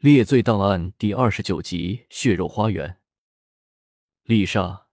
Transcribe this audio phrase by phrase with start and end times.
[0.00, 2.98] 猎罪档案第二十九集：血肉花园。
[4.24, 4.88] 丽莎，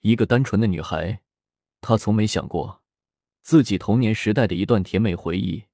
[0.00, 1.20] 一个单纯的女孩，
[1.80, 2.82] 她从没想过
[3.42, 5.66] 自己童年时代的一段甜美回忆，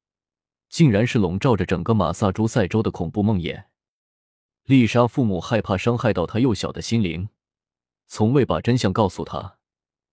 [0.69, 3.65] 竟然是笼罩着整个马萨诸塞州的恐怖梦魇。
[4.65, 7.31] 丽莎父母害怕伤害到她幼小的心灵，
[8.06, 9.56] 从未把真相告诉她，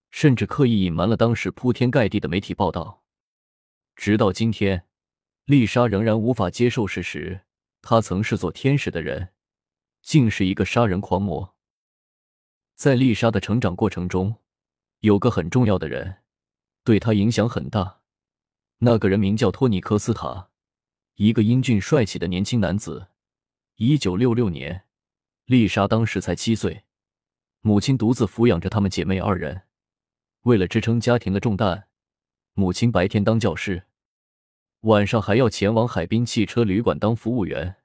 [0.09, 3.03] 甚至刻意隐瞒了当时铺天盖地的媒体报道。
[3.97, 4.85] 直到今天，
[5.43, 7.41] 丽莎仍然无法接受事实。
[7.85, 9.33] 他曾是做天使的人，
[10.01, 11.53] 竟是一个杀人狂魔。
[12.75, 14.37] 在丽莎的成长过程中，
[14.99, 16.19] 有个很重要的人，
[16.85, 17.99] 对她影响很大。
[18.77, 20.49] 那个人名叫托尼·科斯塔，
[21.15, 23.09] 一个英俊帅气的年轻男子。
[23.75, 24.85] 一九六六年，
[25.43, 26.85] 丽莎当时才七岁，
[27.59, 29.63] 母亲独自抚养着他们姐妹二人。
[30.43, 31.89] 为了支撑家庭的重担，
[32.53, 33.83] 母亲白天当教师。
[34.83, 37.77] 晚上还要前往海滨汽车旅馆当服务员，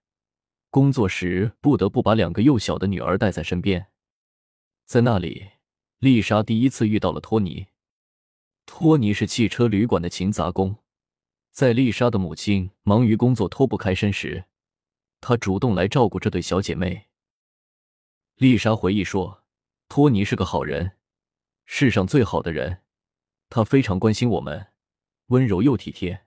[0.68, 3.86] 工作时不得不把两个幼小的女儿带在身边。
[4.84, 5.48] 在那里，
[6.00, 7.68] 丽莎第一次遇到了托尼。
[8.66, 10.78] 托尼是汽车旅馆的勤杂工，
[11.52, 14.46] 在丽莎的母亲忙于工作脱不开身时，
[15.20, 17.06] 他主动来照顾这对小姐妹。
[18.34, 19.44] 丽莎回忆说
[19.88, 20.96] ：“托尼是个好人，
[21.64, 22.82] 世上最好的人。
[23.48, 24.72] 他非常关心我们，
[25.28, 26.22] 温柔又体贴。”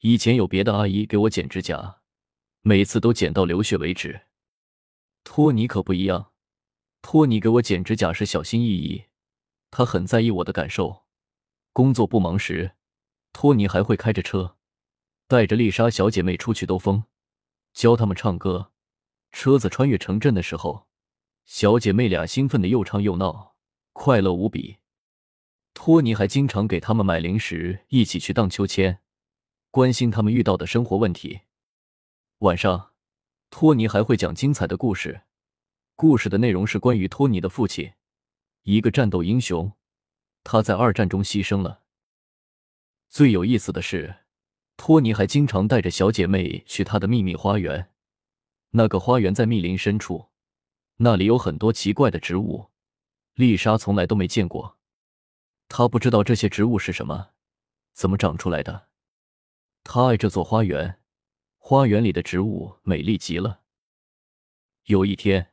[0.00, 2.02] 以前有别的阿姨给我剪指甲，
[2.60, 4.22] 每次都剪到流血为止。
[5.24, 6.32] 托尼可不一样，
[7.00, 9.04] 托尼给我剪指甲时小心翼翼，
[9.70, 11.04] 他很在意我的感受。
[11.72, 12.72] 工作不忙时，
[13.32, 14.56] 托尼还会开着车，
[15.26, 17.04] 带着丽莎小姐妹出去兜风，
[17.72, 18.72] 教他们唱歌。
[19.32, 20.86] 车子穿越城镇的时候，
[21.44, 23.56] 小姐妹俩兴奋的又唱又闹，
[23.92, 24.76] 快乐无比。
[25.74, 29.00] 托尼还经常给他们买零食，一起去荡秋千。
[29.76, 31.40] 关心他们遇到的生活问题。
[32.38, 32.94] 晚上，
[33.50, 35.24] 托尼还会讲精彩的故事。
[35.94, 37.92] 故事的内容是关于托尼的父亲，
[38.62, 39.70] 一个战斗英雄，
[40.42, 41.82] 他在二战中牺牲了。
[43.10, 44.20] 最有意思的是，
[44.78, 47.92] 托尼还经常带着小姐妹去他的秘密花园。
[48.70, 50.30] 那个花园在密林深处，
[50.96, 52.70] 那里有很多奇怪的植物，
[53.34, 54.78] 丽莎从来都没见过。
[55.68, 57.32] 她不知道这些植物是什么，
[57.92, 58.85] 怎么长出来的。
[59.86, 61.00] 他爱这座花园，
[61.58, 63.62] 花园里的植物美丽极了。
[64.86, 65.52] 有一天，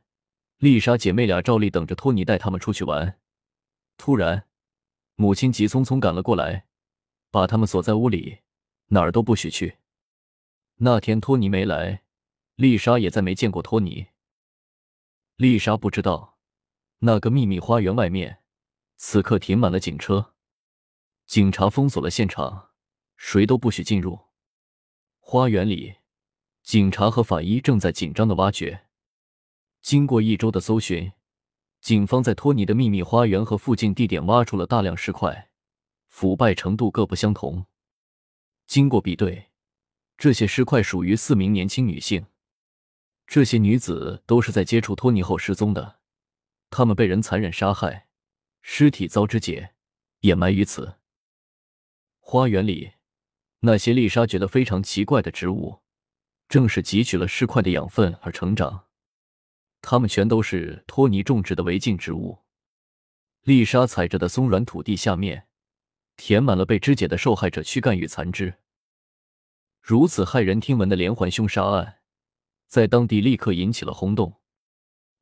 [0.58, 3.20] 丽莎姐妹俩照例等着托尼带他们出去玩。
[3.96, 4.48] 突然，
[5.14, 6.66] 母亲急匆匆赶了过来，
[7.30, 8.40] 把他们锁在屋里，
[8.88, 9.78] 哪儿都不许去。
[10.78, 12.02] 那天托尼没来，
[12.56, 14.08] 丽莎也再没见过托尼。
[15.36, 16.38] 丽莎不知道，
[16.98, 18.40] 那个秘密花园外面
[18.96, 20.34] 此刻停满了警车，
[21.24, 22.73] 警察封锁了现场。
[23.16, 24.18] 谁都不许进入。
[25.20, 25.96] 花园里，
[26.62, 28.86] 警察和法医正在紧张的挖掘。
[29.80, 31.12] 经过一周的搜寻，
[31.80, 35.50] 警方在托尼的秘密花园和附近地点挖出了大量尸块，
[36.08, 37.66] 腐败程度各不相同。
[38.66, 39.50] 经过比对，
[40.16, 42.26] 这些尸块属于四名年轻女性。
[43.26, 46.00] 这些女子都是在接触托尼后失踪的，
[46.70, 48.08] 她们被人残忍杀害，
[48.60, 49.74] 尸体遭肢解，
[50.20, 50.96] 掩埋于此。
[52.20, 52.92] 花园里。
[53.66, 55.80] 那些丽莎觉得非常奇怪的植物，
[56.50, 58.84] 正是汲取了尸块的养分而成长。
[59.80, 62.40] 它们全都是托尼种植的违禁植物。
[63.42, 65.46] 丽莎踩着的松软土地下面，
[66.18, 68.58] 填满了被肢解的受害者躯干与残肢。
[69.80, 72.00] 如此骇人听闻的连环凶杀案，
[72.66, 74.34] 在当地立刻引起了轰动。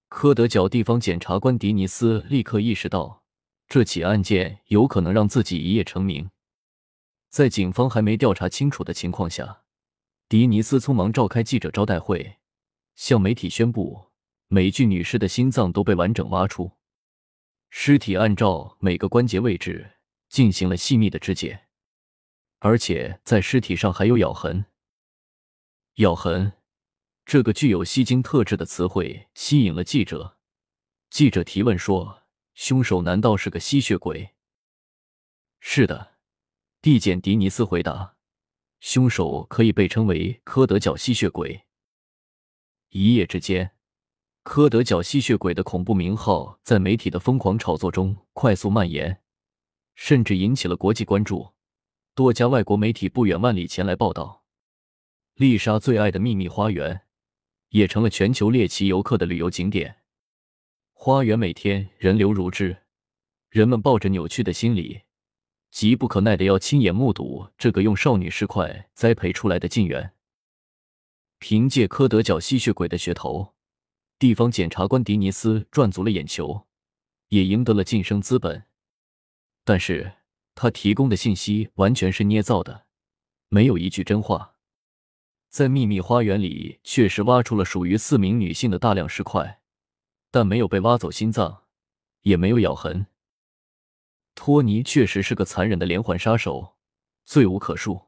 [0.09, 3.23] 科德角地方检察官迪尼斯立刻意识到，
[3.69, 6.29] 这起案件有可能让自己一夜成名。
[7.33, 9.63] 在警方还没调查清楚的情况下，
[10.29, 12.37] 迪尼斯匆忙召开记者招待会，
[12.95, 14.11] 向媒体宣布
[14.49, 16.73] 每具女尸的心脏都被完整挖出，
[17.71, 19.93] 尸体按照每个关节位置
[20.29, 21.69] 进行了细密的肢解，
[22.59, 24.67] 而且在尸体上还有咬痕。
[25.95, 26.53] 咬痕
[27.25, 30.37] 这个具有吸睛特质的词汇吸引了记者。
[31.09, 34.35] 记者提问说：“凶手难道是个吸血鬼
[35.59, 36.12] ？”“是的。”
[36.83, 38.17] 蒂检迪尼斯回答
[38.83, 41.63] ：“凶手可以被称为科德角吸血鬼。”
[42.91, 43.77] 一夜之间，
[44.43, 49.23] 科德角吸血鬼的恐怖名号在媒体的疯狂炒作中快速蔓延，
[49.95, 51.53] 甚至引起了国际关注。
[52.17, 54.43] 多家外国媒体不远万里前来报道。
[55.35, 57.03] 丽莎最爱的秘密花园
[57.69, 59.99] 也成了全球猎奇游客的旅游景点。
[60.93, 62.83] 花园每天人流如织，
[63.51, 65.03] 人们抱着扭曲的心理。
[65.73, 70.13] 急不可耐的要亲眼目睹这个用少女尸块栽培出来的禁园。
[71.39, 73.55] 凭借科德角吸血鬼的噱头，
[74.19, 76.67] 地方检察官迪尼斯赚足了眼球，
[77.29, 78.67] 也赢得了晋升资本。
[79.65, 80.13] 但是
[80.55, 82.85] 他提供的信息完全是捏造的，
[83.49, 84.57] 没有一句真话。
[85.49, 89.63] 在秘密花园里，确实挖出了属于四名女性的大量尸块，
[90.31, 91.63] 但没有被挖走心脏，
[92.21, 93.07] 也没有咬痕。
[94.35, 96.77] 托尼确实是个残忍的连环杀手，
[97.25, 98.07] 罪无可恕。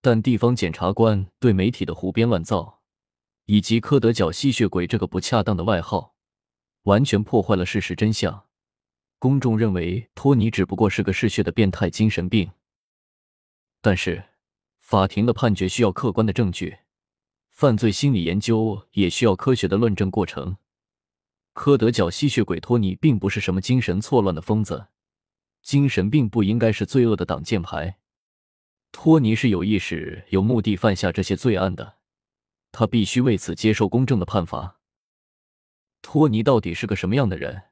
[0.00, 2.82] 但地方检察官对媒体的胡编乱造，
[3.46, 6.14] 以及科德角吸血鬼这个不恰当的外号，
[6.82, 8.46] 完全破坏了事实真相。
[9.18, 12.50] 公众认为托尼只不过是个嗜血的变态精神病，
[13.80, 14.24] 但是。
[14.86, 16.76] 法庭的判决需要客观的证据，
[17.48, 20.58] 犯罪心理研究也需要科学的论证过程。
[21.54, 24.88] 科德角吸血鬼托尼并不是什么精神错乱的疯子，
[25.64, 27.98] 精神病不应该是罪恶的挡箭牌。
[28.92, 31.96] 托尼是有意识、有目的犯下这些罪案的，
[32.70, 34.78] 他必须为此接受公正的判罚。
[36.02, 37.62] 托尼到底是个什么样的人？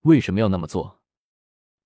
[0.00, 1.00] 为什么要那么做？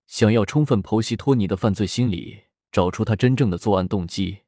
[0.06, 4.40] 想要充分剖析托尼的犯罪心理，找出他真正的作案动机。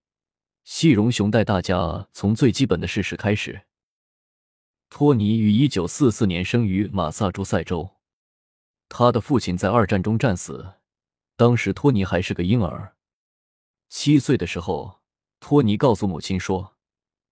[0.65, 3.67] 细荣雄带大家从最基本的事实开始。
[4.89, 7.97] 托尼于一九四四年生于马萨诸塞州，
[8.89, 10.75] 他的父亲在二战中战死，
[11.37, 12.97] 当时托尼还是个婴儿。
[13.89, 15.01] 七岁的时候，
[15.39, 16.77] 托尼告诉母亲说，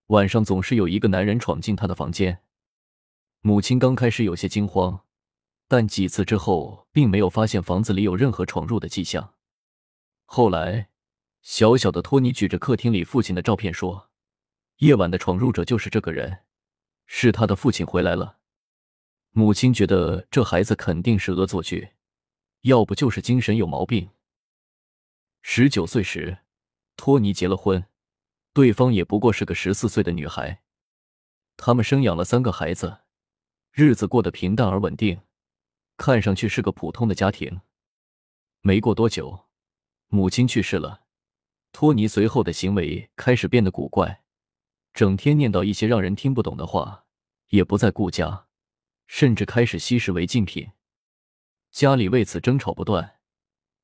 [0.07, 2.43] 晚上总是有一个男人闯进他的房间。
[3.41, 5.05] 母亲刚开始有些惊慌，
[5.67, 9.35] 但几次之后并没有发现房子里有任何闯入的迹象。
[10.25, 10.91] 后来。
[11.47, 14.09] 小小的托尼举着客厅里父亲的照片说
[14.81, 16.39] ：“夜晚的闯入者就是这个人，
[17.05, 18.39] 是他的父亲回来了。”
[19.33, 21.91] 母亲觉得这孩子肯定是恶作剧，
[22.65, 24.09] 要不就是精神有毛病。
[25.43, 26.39] 十九岁时，
[26.97, 27.85] 托尼结了婚，
[28.55, 30.63] 对方也不过是个十四岁的女孩。
[31.59, 33.01] 他们生养了三个孩子，
[33.71, 35.21] 日子过得平淡而稳定，
[35.99, 37.61] 看上去是个普通的家庭。
[38.63, 39.45] 没过多久，
[40.09, 41.03] 母亲去世了。
[41.71, 44.23] 托尼随后的行为开始变得古怪，
[44.95, 47.05] 整天念叨一些让人听不懂的话，
[47.49, 48.47] 也不再顾家，
[49.07, 50.71] 甚至开始吸食违禁品。
[51.75, 53.17] 家里为此争吵不断，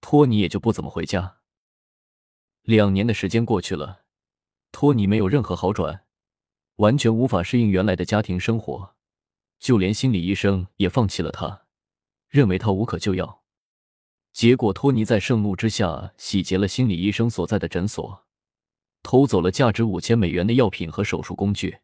[0.00, 1.38] 托尼也就不怎么回家。
[2.62, 4.04] 两年的时间过去了，
[4.70, 6.04] 托尼没有任何好转，
[6.76, 8.94] 完全无法适应原来的家庭生活，
[9.58, 11.66] 就连心理医生也放弃了他，
[12.28, 13.42] 认为他无可救药。
[14.32, 18.24] 结果，托尼在盛怒之下洗劫了心理医生所在的诊所，
[19.02, 21.80] 偷走了价值五千美元的药品和手术工具。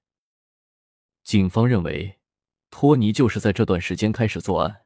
[1.24, 2.20] 警方认为，
[2.70, 4.85] 托尼就是在这段时间开始作案。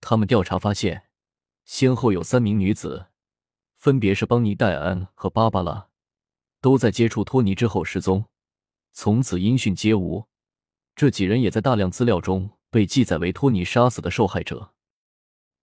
[0.00, 1.04] 他们调查发现，
[1.64, 3.06] 先后有三名女子，
[3.76, 5.88] 分别是邦尼、戴安和芭芭拉，
[6.60, 8.24] 都在接触托尼之后失踪，
[8.92, 10.26] 从此音讯皆无。
[10.94, 14.74] 这几人也在大量资料中被记载为托尼杀死的受害者。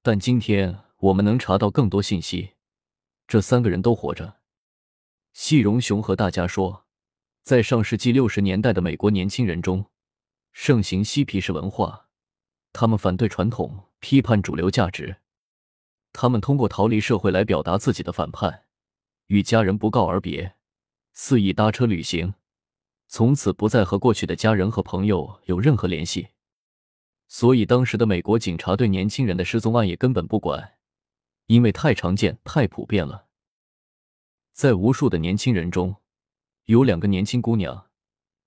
[0.01, 0.81] 但今天。
[0.99, 2.53] 我们能查到更多信息，
[3.27, 4.37] 这三个人都活着。
[5.33, 6.85] 细荣雄和大家说，
[7.43, 9.85] 在上世纪六十年代的美国年轻人中，
[10.53, 12.07] 盛行嬉皮士文化，
[12.71, 15.15] 他们反对传统，批判主流价值。
[16.13, 18.65] 他们通过逃离社会来表达自己的反叛，
[19.25, 20.53] 与家人不告而别，
[21.13, 22.35] 肆意搭车旅行，
[23.07, 26.27] 从此不再和过去的家人和朋友有任何联系。
[27.27, 30.73] 所以，当时的美国警察对年轻人的失踪案也根本不管。
[31.47, 33.25] 因为太常见、太普遍了，
[34.53, 35.95] 在无数的年轻人中，
[36.65, 37.87] 有两个年轻姑娘，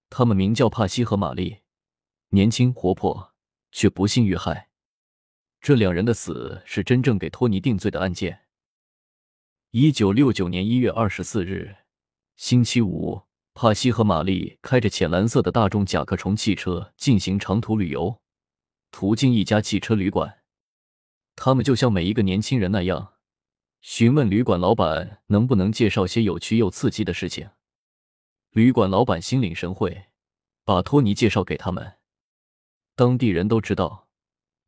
[0.09, 1.63] 她们名叫帕西和玛丽，
[2.29, 3.35] 年轻活泼，
[3.73, 4.68] 却不幸遇害。
[5.61, 8.47] 这两人的死是真正给托尼定罪的案件。
[9.71, 11.77] 一九六九年一月二十四日，
[12.37, 13.23] 星期五，
[13.53, 18.21] 帕西和玛丽开着浅蓝色的大众甲壳虫汽车进行长途旅游，
[18.91, 20.39] 途经一家汽车旅馆。
[21.37, 23.15] 他们就像每一个年轻人那样，
[23.81, 27.51] 询问旅馆老板能不能介绍些有趣又刺激的事情。
[28.53, 30.07] 旅馆老板心领神会，
[30.65, 31.99] 把托尼介绍给他们。
[32.97, 34.08] 当地人都知道，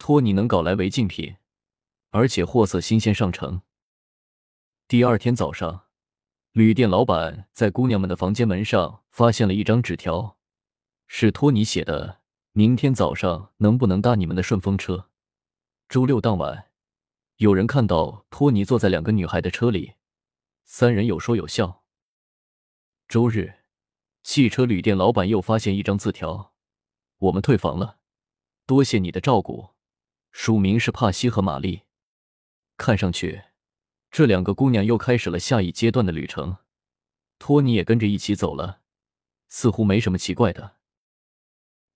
[0.01, 1.37] 托尼能搞来违禁品，
[2.09, 3.61] 而且货色新鲜上乘。
[4.89, 5.89] 第二天早上，
[6.53, 10.39] 旅店老板在姑娘们的房间门上发现了一张纸条，
[11.07, 15.11] 是托尼写的：“明天早上能不能搭你们的顺风车？”
[15.87, 16.71] 周六当晚，
[17.37, 19.97] 有人看到托尼坐在两个女孩的车里，
[20.65, 21.85] 三人有说有笑。
[23.07, 23.53] 周日，
[24.23, 26.55] 汽车旅店老板又发现一张字条
[27.29, 27.99] ：“我们退房了，
[28.65, 29.69] 多谢你的照顾。”
[30.33, 31.83] 署名是帕西和玛丽。
[32.77, 33.43] 看上去，
[34.11, 36.57] 这两个姑娘又开始了下一阶段的旅程，
[37.39, 38.81] 托尼也跟着一起走了。
[39.49, 40.77] 似乎没什么奇怪的。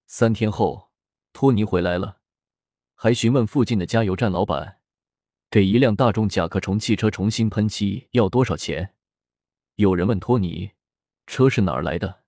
[0.06, 0.90] 三天后，
[1.32, 2.18] 托尼回来了，
[2.94, 4.80] 还询问附近的加油站老板，
[5.48, 8.94] 给一辆大众甲壳虫汽车重新喷漆要多少钱。
[9.76, 10.72] 有人问托尼，
[11.26, 12.24] 车是哪儿来的？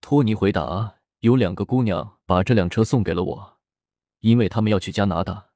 [0.00, 3.57] 托尼回答：有两个姑娘把这辆车送给了我，
[4.20, 5.50] 因为他们要去加拿大。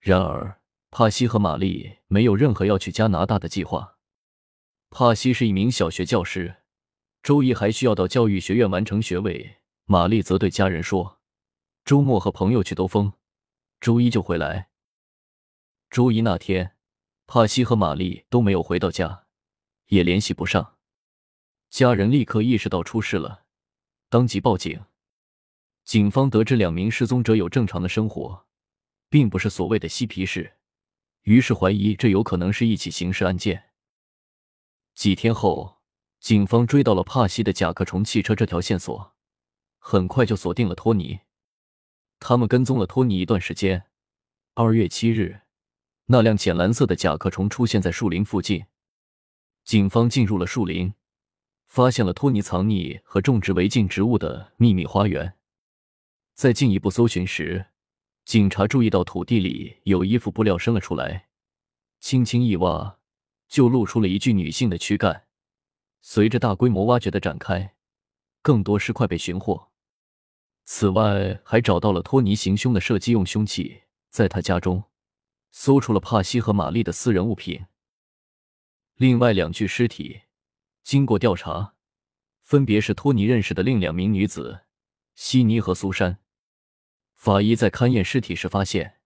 [0.00, 3.98] 然而，帕西和玛丽没有任何要去加拿大的计划。
[4.90, 6.56] 帕西是一名小学教师，
[7.22, 9.58] 周一还需要到教育学院完成学位。
[9.84, 11.20] 玛丽则对家人说
[11.84, 13.12] ：“周末和朋友去兜风，
[13.80, 14.70] 周一就回来。”
[15.90, 16.76] 周一那天，
[17.26, 19.26] 帕西和玛丽都没有回到家，
[19.86, 20.76] 也联系不上。
[21.70, 23.44] 家人立刻意识到出事了，
[24.08, 24.84] 当即报警。
[25.84, 28.46] 警方得知两名失踪者有正常的生活。
[29.12, 30.54] 并不是所谓的嬉皮士，
[31.24, 33.64] 于是怀疑这有可能是一起刑事案件。
[34.94, 35.82] 几天后，
[36.18, 39.12] 警方追到了帕西的甲壳虫汽车这条线索，
[39.78, 41.20] 很快就锁定了托尼。
[42.20, 43.84] 他们跟踪了托尼一段时间。
[44.54, 45.42] 二月七日，
[46.06, 48.64] 那辆浅蓝色的甲壳虫出现在树林附近。
[49.62, 50.94] 警方进入了树林，
[51.66, 55.34] 发现了托尼藏匿和种植违禁植物的秘密花园。
[56.34, 57.66] 在进一步搜寻时，
[58.24, 61.28] 警察注意到土地里有一副布料伸了出来，
[62.00, 62.98] 轻轻一挖，
[63.48, 65.26] 就露出了一具女性的躯干。
[66.00, 67.74] 随着大规模挖掘的展开，
[68.40, 69.70] 更多尸块被寻获。
[70.64, 74.84] 此外，还找到了托尼行凶的射击用凶器，在他家中
[75.50, 77.66] 搜出了帕西和玛丽的私人物品。
[78.96, 80.22] 另外两具尸体，
[80.82, 81.74] 经过调查，
[82.42, 84.62] 分别是托尼认识的另两名女子
[85.14, 86.18] 悉尼和苏珊。
[87.14, 89.00] 法医在勘验尸体时发现，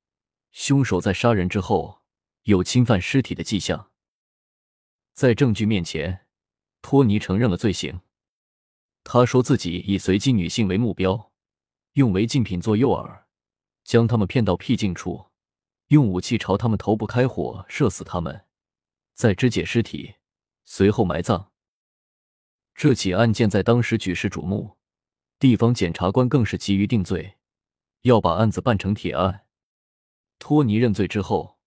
[0.52, 2.02] 凶手在杀人之后
[2.44, 3.90] 有侵犯尸体的迹象。
[5.12, 6.26] 在证据面前，
[6.80, 8.00] 托尼承认了罪行。
[9.04, 11.32] 他说自己以随机女性为目标，
[11.92, 13.24] 用违禁品做诱饵，
[13.84, 15.26] 将他们骗到僻静处，
[15.88, 18.46] 用武器朝他们头部开火，射死他们，
[19.14, 20.16] 再肢解尸体，
[20.64, 21.52] 随后埋葬。
[22.74, 24.75] 这起案件在当时举世瞩目，
[25.38, 27.34] 地方检察官更是急于定罪。
[28.02, 29.46] 要把案子办成铁案。
[30.38, 31.58] 托尼认罪之后，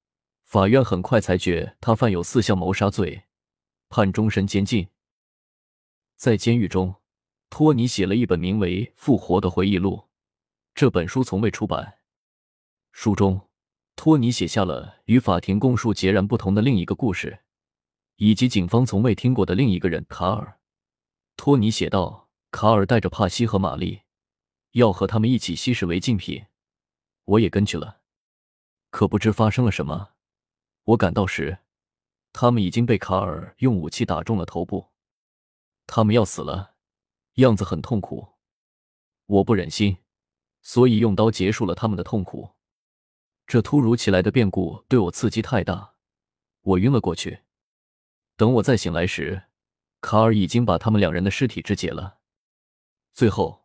[0.45, 3.23] 法院很快裁决他犯有四项谋杀罪，
[3.89, 4.87] 判终身监禁。
[6.15, 6.95] 在监狱中，
[7.49, 10.07] 托尼写了一本名为《复活》的回忆录，
[10.73, 11.99] 这本书从未出版。
[12.93, 13.49] 书中，
[13.97, 17.39] 托尼写下了与法庭供述截然不同的另一个故事，
[18.15, 20.59] 以及警方从未听过的另一个人卡尔。
[21.35, 24.01] 托尼写道：“卡尔带着帕西和玛丽。”
[24.73, 26.45] 要和他们一起吸食违禁品，
[27.25, 28.01] 我也跟去了。
[28.91, 30.11] 可不知发生了什么，
[30.83, 31.57] 我赶到时，
[32.31, 34.89] 他们已经被卡尔用武器打中了头部，
[35.87, 36.75] 他们要死了，
[37.37, 38.35] 样子很痛苦。
[39.25, 39.97] 我不忍心，
[40.61, 42.51] 所以用刀结束了他们的痛苦。
[43.47, 45.95] 这突如其来的变故对我刺激太大，
[46.61, 47.39] 我晕了过去。
[48.37, 49.45] 等我再醒来时，
[49.99, 52.18] 卡尔已经把他们两人的尸体肢解了。
[53.13, 53.59] 最后。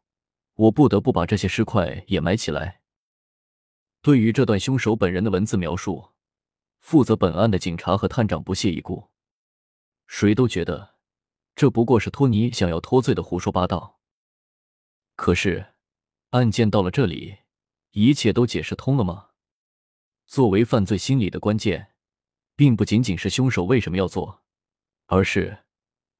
[0.57, 2.81] 我不得不把这些尸块掩埋起来。
[4.03, 6.13] 对于这段凶手本人的文字描述，
[6.79, 9.11] 负责本案的警察和探长不屑一顾，
[10.07, 10.95] 谁都觉得
[11.57, 13.99] 这不过是托尼想要脱罪的胡说八道。
[15.17, 15.75] 可是，
[16.31, 17.39] 案件到了这里，
[17.91, 19.31] 一切都解释通了吗？
[20.27, 21.95] 作为犯罪心理的关键，
[22.55, 24.45] 并不仅仅是凶手为什么要做，
[25.07, 25.65] 而是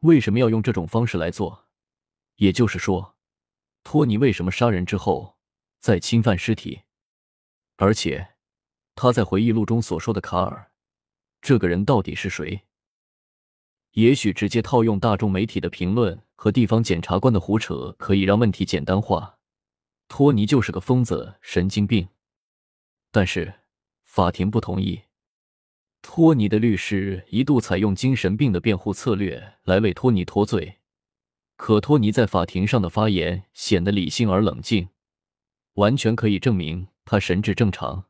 [0.01, 1.69] 为什么要用这种方式来做。
[2.35, 3.14] 也就是说。
[3.85, 5.37] 托尼为什么杀人之后
[5.79, 6.81] 再侵犯尸体？
[7.77, 8.35] 而且
[8.97, 10.73] 他在回忆录中所说的卡尔，
[11.41, 12.63] 这个人到底是谁？
[13.93, 19.39] 也许直接套用大众媒体的评论和地方检察官的胡扯，可以让问题简单化。
[20.09, 22.09] 托尼就是个疯子、神经病。
[23.13, 23.61] 但是
[24.05, 25.03] 法庭不同意。
[26.03, 30.81] 托尼的律师一度采用精神病的辩护策略来为托尼脱罪。
[31.65, 34.91] 可托尼在法庭上的发言显得理性而冷静，
[35.77, 38.05] 完全可以证明他神志正常。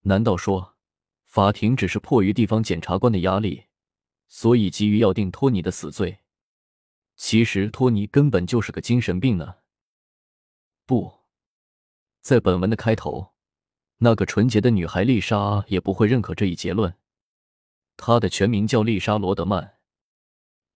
[0.00, 0.74] 难道说
[1.22, 3.66] 法庭只是迫于地方检察官的压力，
[4.26, 6.18] 所以急于要定托尼的死罪？
[7.14, 9.58] 其实托尼根本就是个精神病呢？
[10.84, 11.20] 不
[12.20, 13.34] 在本文的开头，
[13.98, 16.96] 那个纯洁的女孩丽莎也不会认可这一结论。
[17.96, 19.73] 她的全名叫丽莎·罗德曼。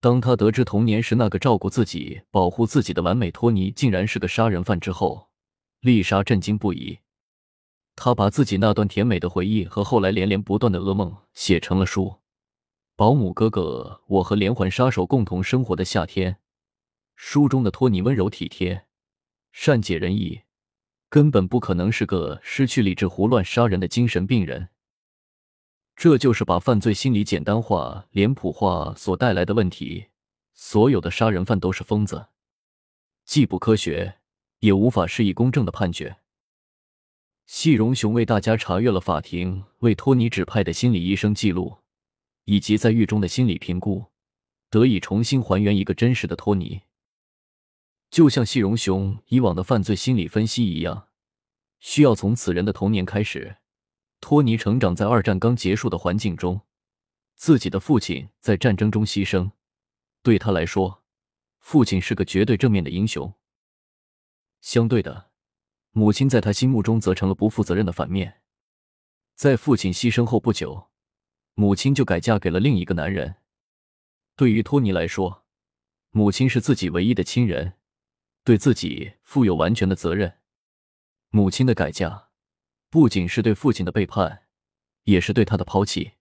[0.00, 5.28] 当他得知童年时那个照顾自己、保护自己的完美托尼竟然是个杀人犯之后，
[5.80, 7.00] 丽莎震惊不已。
[7.96, 12.14] 她把自己那段甜美的回忆和后来连连不断的噩梦写成了书。
[12.94, 16.36] 保姆哥哥，我和连环杀手共同生活的夏天，
[17.16, 18.84] 书中的托尼温柔体贴、
[19.50, 20.42] 善解人意，
[21.08, 24.68] 根本不可能是个失去理智、胡乱杀人的精神病人。
[25.98, 30.06] 这就是把犯罪心理简单化、脸谱化所带来的问题。
[30.54, 32.28] 所有的杀人犯都是疯子，
[33.24, 34.20] 既不科学，
[34.60, 36.18] 也无法施以公正的判决。
[37.46, 41.78] 细荣雄为大家查阅了法庭为托尼指派的心理医生记录，
[42.44, 44.04] 以及在狱中的心理评估，
[44.70, 46.82] 得以重新还原一个真实的托尼。
[48.08, 51.08] 就像细荣雄以往的犯罪心理分析一样，
[51.80, 53.56] 需要从此人的童年开始。
[54.20, 56.60] 托尼成长在二战刚结束的环境中，
[57.36, 59.52] 自己的父亲在战争中牺牲，
[60.22, 61.02] 对他来说，
[61.58, 63.32] 父亲是个绝对正面的英雄。
[64.60, 65.30] 相对的，
[65.92, 68.42] 母亲在他心目中则成了不负责任的反面。
[69.34, 70.88] 在父亲牺牲后不久，
[71.54, 73.36] 母亲就改嫁给了另一个男人。
[74.34, 75.44] 对于托尼来说，
[76.10, 77.74] 母亲是自己唯一的亲人。
[78.44, 80.38] 对自己负有完全的责任。
[81.28, 82.27] 母亲的改嫁，
[82.90, 84.44] 不仅是对父亲的背叛，
[85.04, 86.12] 也是对他的抛弃。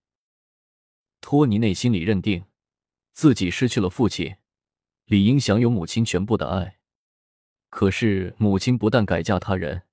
[1.20, 2.44] 托尼内心里认定，
[3.12, 4.36] 自己失去了父亲，
[5.06, 6.78] 理应享有母亲全部的爱。
[7.70, 9.84] 可是母亲不但改嫁他人，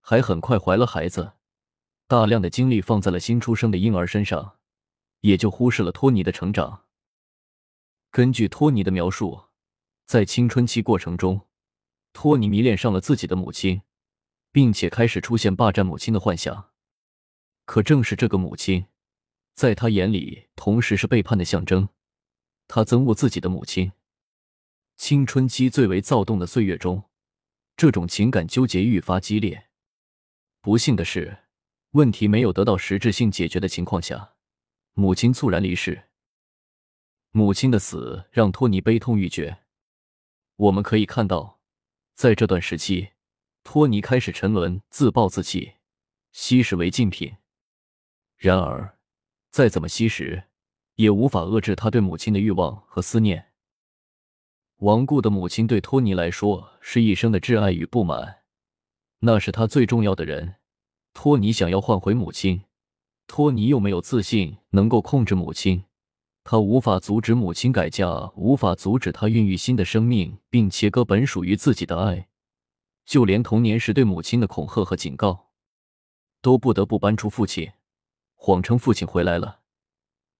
[0.00, 1.32] 还很快怀了孩子，
[2.06, 4.58] 大量的精力放在了新出生的婴儿身上，
[5.20, 6.84] 也就忽视了托尼的成长。
[8.10, 9.46] 根据托尼的描述，
[10.06, 11.48] 在青春期过程中。
[12.12, 13.82] 托尼迷恋上了自己的母亲，
[14.54, 16.70] 并且开始出现霸占母亲的幻想。
[17.64, 18.86] 可正是这个母亲，
[19.52, 21.88] 在他眼里同时是背叛的象征。
[22.68, 23.90] 他憎恶自己的母亲。
[24.94, 27.10] 青春期最为躁动的岁月中，
[27.76, 29.70] 这种情感纠结愈发激烈。
[30.60, 31.36] 不幸的是，
[31.90, 34.34] 问题没有得到实质性解决的情况下，
[34.92, 36.10] 母亲猝然离世。
[37.32, 39.64] 母亲的死让托尼悲痛欲绝。
[40.54, 41.60] 我们可以看到。
[42.14, 43.08] 在这段时期，
[43.64, 45.72] 托尼开始沉沦、自暴自弃，
[46.30, 47.34] 吸食违禁品。
[48.36, 48.98] 然而，
[49.50, 50.44] 再怎么吸食，
[50.96, 53.52] 也无法遏制他对母亲的欲望和思念。
[54.78, 58.42] 亡故的母亲对托尼来说是一生的挚爱与不满，
[59.20, 60.56] 那是他最重要的人。
[61.14, 62.64] 托尼想要换回母亲，
[63.26, 65.84] 托尼又没有自信能够控制母亲。
[66.42, 72.28] 他无法阻止母亲改嫁，无法阻止他孕育新的生命，并切割本属于自己的爱，
[73.04, 75.50] 就连童年时对母亲的恐吓和警告，
[76.40, 77.72] 都不得不搬出父亲，
[78.34, 79.60] 谎称父亲回来了。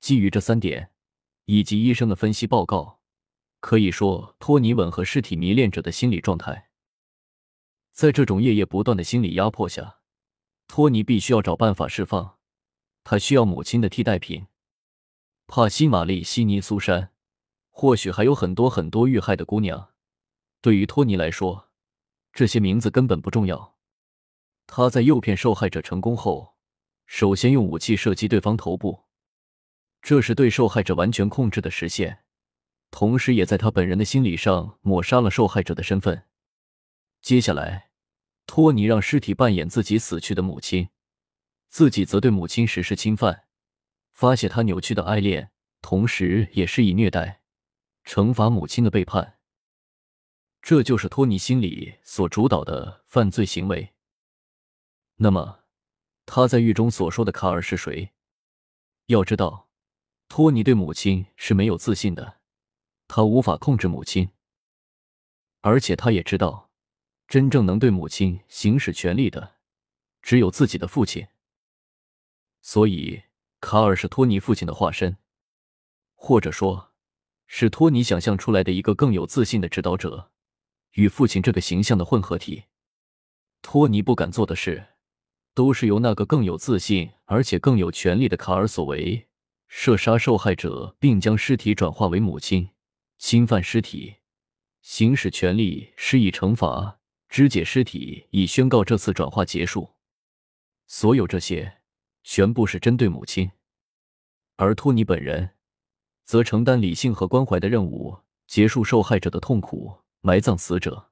[0.00, 0.90] 基于这三点，
[1.44, 3.00] 以及医生的分析报告，
[3.60, 6.70] 可以说托尼吻合尸体迷恋者的心理状态。
[7.92, 10.00] 在这种夜夜不断的心理压迫下，
[10.66, 12.38] 托尼必须要找办法释放，
[13.04, 14.46] 他需要母亲的替代品。
[15.46, 17.12] 帕西玛丽、悉尼、苏珊，
[17.70, 19.90] 或许还有很多很多遇害的姑娘。
[20.60, 21.63] 对于托尼来说，
[22.34, 23.76] 这些名字根本不重要。
[24.66, 26.56] 他在诱骗受害者成功后，
[27.06, 29.04] 首先用武器射击对方头部，
[30.02, 32.24] 这是对受害者完全控制的实现，
[32.90, 36.24] 同时也在他本人的心理上抹杀了受害者的身份。
[37.20, 37.90] 接下来，
[38.46, 40.88] 托尼让尸体扮演自己死去的母亲，
[41.68, 43.44] 自己则对母亲实施侵犯。
[44.12, 45.50] 发泄他扭曲的爱恋，
[45.82, 47.42] 同时也是以虐待
[48.04, 49.38] 惩罚母亲的背叛。
[50.64, 53.92] 这就是托尼心里所主导的犯罪行为。
[55.16, 55.64] 那么，
[56.24, 58.14] 他在狱中所说的卡尔是谁？
[59.08, 59.68] 要知道，
[60.26, 62.40] 托尼对母亲是没有自信的，
[63.06, 64.30] 他无法控制母亲，
[65.60, 66.70] 而且他也知道，
[67.28, 69.56] 真正能对母亲行使权力的，
[70.22, 71.26] 只有自己的父亲。
[72.62, 73.24] 所以。
[73.60, 75.16] 卡尔是托尼父亲的化身，
[76.14, 76.92] 或者说，
[77.46, 80.30] 是托尼想象出来的一个更有自信的指导者，
[80.94, 82.64] 与父亲这个形象的混合体。
[83.62, 84.84] 托尼不敢做的事，
[85.54, 89.28] 都是由那个更有自信而且更有权力的卡尔所为：
[89.68, 92.70] 射杀受害者，并将尸体转化为母亲，
[93.18, 94.16] 侵犯尸体，
[94.82, 99.94] 行使权力施以惩罚，肢解尸体以宣告这次转化结束。
[100.86, 101.78] 所有这些。
[102.26, 103.50] 全部是针对母亲，
[104.56, 105.50] 而托尼本人
[106.24, 111.10] 则承担理性和关怀的任务，结束受害者的痛苦，埋葬死者，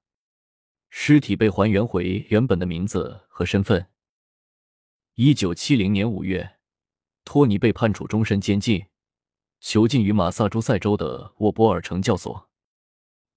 [0.89, 3.89] 尸体被还原回原本的名字和身份。
[5.17, 6.57] 一九七零年五月，
[7.23, 8.87] 托尼被判处终身监禁，
[9.61, 12.49] 囚禁于马萨诸塞州的沃波尔城教所。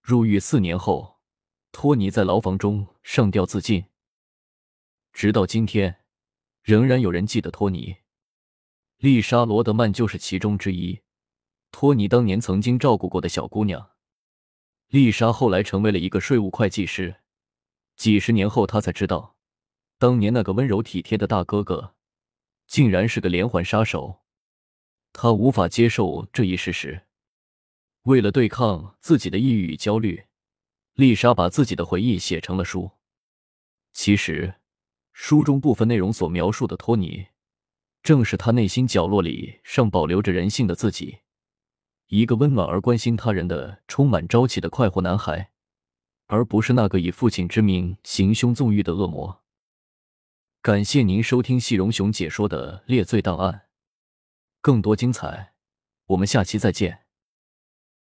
[0.02, 1.20] 入狱四年后，
[1.74, 3.84] 托尼在牢房中上吊自尽。
[5.12, 5.98] 直到今天。
[6.64, 7.98] 仍然有人记得托尼，
[8.98, 11.02] 丽莎·罗德曼就是其中之一。
[11.70, 13.95] 托尼当年曾经照顾过的小姑娘。
[14.90, 17.16] 丽莎后来成为了一个税务会计师，
[17.96, 19.36] 几十年后，她才知道，
[19.98, 21.96] 当年那个温柔体贴的大哥哥，
[22.68, 24.22] 竟然是个连环杀手。
[25.12, 27.08] 她无法接受这一事实，
[28.04, 30.26] 为了对抗自己的抑郁与焦虑，
[30.94, 32.92] 丽莎把自己的回忆写成了书。
[33.92, 34.56] 其实，
[35.14, 37.28] 书中部分内容所描述的托尼，
[38.04, 41.20] 正是他内心角落里尚保留着人性的自己。
[42.08, 45.52] 一个温暖而关心他人的、充满朝气的快活男孩，
[46.28, 49.42] 而不是那个以父亲之名行凶纵欲的恶魔。
[50.62, 53.54] 感谢您收听细荣雄解说的《猎罪档案》，
[54.62, 55.54] 更多精彩，
[56.08, 57.05] 我们下期再见。